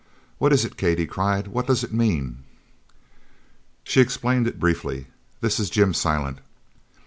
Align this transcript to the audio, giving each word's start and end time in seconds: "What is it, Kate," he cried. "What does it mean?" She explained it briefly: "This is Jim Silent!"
"What 0.39 0.51
is 0.51 0.65
it, 0.65 0.77
Kate," 0.77 0.97
he 0.97 1.05
cried. 1.05 1.47
"What 1.49 1.67
does 1.67 1.83
it 1.83 1.93
mean?" 1.93 2.39
She 3.83 4.01
explained 4.01 4.47
it 4.47 4.59
briefly: 4.59 5.05
"This 5.41 5.59
is 5.59 5.69
Jim 5.69 5.93
Silent!" 5.93 6.39